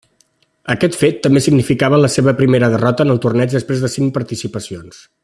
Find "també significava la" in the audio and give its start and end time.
1.25-2.11